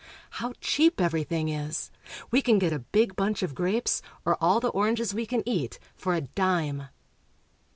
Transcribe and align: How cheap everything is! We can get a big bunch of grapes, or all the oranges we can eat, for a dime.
How 0.31 0.53
cheap 0.61 0.99
everything 0.99 1.49
is! 1.49 1.91
We 2.31 2.41
can 2.41 2.57
get 2.57 2.73
a 2.73 2.79
big 2.79 3.15
bunch 3.15 3.43
of 3.43 3.53
grapes, 3.53 4.01
or 4.25 4.35
all 4.41 4.59
the 4.59 4.69
oranges 4.69 5.13
we 5.13 5.27
can 5.27 5.43
eat, 5.47 5.77
for 5.95 6.15
a 6.15 6.21
dime. 6.21 6.87